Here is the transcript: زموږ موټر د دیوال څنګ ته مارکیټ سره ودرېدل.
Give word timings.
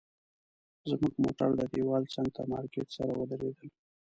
زموږ 0.89 1.13
موټر 1.23 1.49
د 1.59 1.61
دیوال 1.73 2.03
څنګ 2.13 2.27
ته 2.35 2.41
مارکیټ 2.53 2.87
سره 2.97 3.11
ودرېدل. 3.15 3.69